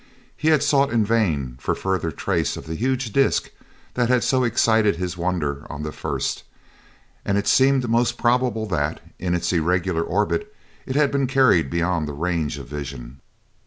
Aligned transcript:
He 0.35 0.47
had 0.47 0.63
sought 0.63 0.89
in 0.91 1.05
vain 1.05 1.57
for 1.61 1.75
further 1.75 2.09
trace 2.09 2.57
of 2.57 2.65
the 2.65 2.73
huge 2.73 3.13
disc 3.13 3.51
that 3.93 4.09
had 4.09 4.23
so 4.23 4.43
excited 4.43 4.95
his 4.95 5.15
wonder 5.15 5.63
on 5.71 5.83
the 5.83 5.91
1st, 5.91 6.41
and 7.23 7.37
it 7.37 7.45
seemed 7.47 7.87
most 7.87 8.17
probable 8.17 8.65
that, 8.65 8.99
in 9.19 9.35
its 9.35 9.53
irregular 9.53 10.01
orbit, 10.01 10.55
it 10.87 10.95
had 10.95 11.11
been 11.11 11.27
carried 11.27 11.69
beyond 11.69 12.07
the 12.07 12.13
range 12.13 12.57
of 12.57 12.67
vision. 12.67 13.21